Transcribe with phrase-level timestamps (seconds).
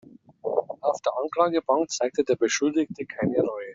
[0.41, 3.69] Auf der Anklagebank zeigte der Beschuldigte keine Reue.